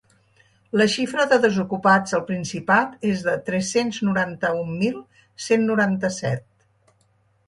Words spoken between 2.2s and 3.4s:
Principat és de